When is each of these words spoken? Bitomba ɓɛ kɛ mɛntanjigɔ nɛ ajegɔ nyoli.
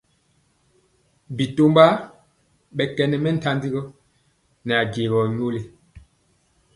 Bitomba 1.35 1.85
ɓɛ 2.75 2.83
kɛ 2.95 3.03
mɛntanjigɔ 3.23 3.81
nɛ 4.65 4.73
ajegɔ 4.81 5.19
nyoli. 5.35 5.61